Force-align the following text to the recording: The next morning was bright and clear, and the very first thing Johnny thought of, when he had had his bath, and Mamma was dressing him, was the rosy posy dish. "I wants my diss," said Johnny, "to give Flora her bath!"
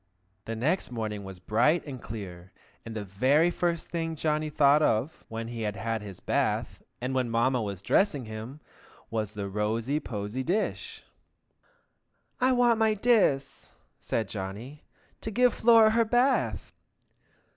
The 0.45 0.55
next 0.55 0.89
morning 0.89 1.23
was 1.23 1.37
bright 1.37 1.85
and 1.85 2.01
clear, 2.01 2.51
and 2.83 2.95
the 2.95 3.03
very 3.05 3.51
first 3.51 3.91
thing 3.91 4.15
Johnny 4.15 4.49
thought 4.49 4.81
of, 4.81 5.23
when 5.27 5.49
he 5.49 5.61
had 5.61 5.75
had 5.75 6.01
his 6.01 6.19
bath, 6.19 6.81
and 6.99 7.13
Mamma 7.13 7.61
was 7.61 7.83
dressing 7.83 8.25
him, 8.25 8.61
was 9.11 9.33
the 9.33 9.47
rosy 9.47 9.99
posy 9.99 10.41
dish. 10.41 11.03
"I 12.39 12.51
wants 12.51 12.79
my 12.79 12.95
diss," 12.95 13.73
said 13.99 14.27
Johnny, 14.27 14.85
"to 15.21 15.29
give 15.29 15.53
Flora 15.53 15.91
her 15.91 16.05
bath!" 16.05 16.73